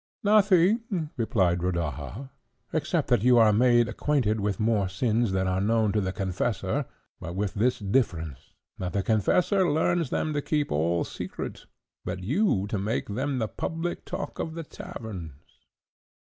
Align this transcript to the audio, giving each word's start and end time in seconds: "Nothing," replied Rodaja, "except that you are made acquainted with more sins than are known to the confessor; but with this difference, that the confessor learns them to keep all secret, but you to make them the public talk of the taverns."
"Nothing," 0.23 1.11
replied 1.15 1.61
Rodaja, 1.61 2.31
"except 2.73 3.07
that 3.09 3.21
you 3.21 3.37
are 3.37 3.53
made 3.53 3.87
acquainted 3.87 4.39
with 4.39 4.59
more 4.59 4.89
sins 4.89 5.31
than 5.31 5.47
are 5.47 5.61
known 5.61 5.91
to 5.91 6.01
the 6.01 6.11
confessor; 6.11 6.85
but 7.19 7.35
with 7.35 7.53
this 7.53 7.77
difference, 7.77 8.51
that 8.79 8.93
the 8.93 9.03
confessor 9.03 9.69
learns 9.71 10.09
them 10.09 10.33
to 10.33 10.41
keep 10.41 10.71
all 10.71 11.03
secret, 11.03 11.67
but 12.03 12.23
you 12.23 12.65
to 12.69 12.79
make 12.79 13.09
them 13.09 13.37
the 13.37 13.47
public 13.47 14.03
talk 14.03 14.39
of 14.39 14.55
the 14.55 14.63
taverns." 14.63 15.35